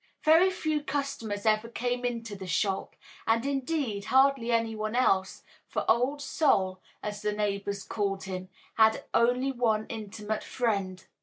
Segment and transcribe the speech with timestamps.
[0.23, 2.95] Very few customers ever came into the shop,
[3.27, 9.03] and, indeed, hardly any one else, for Old Sol, as the neighbors called him, had
[9.13, 11.05] only one intimate friend.